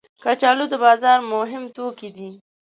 کچالو 0.23 0.65
د 0.71 0.75
بازار 0.85 1.19
مهم 1.33 1.63
توکي 1.75 2.09
دي 2.17 2.29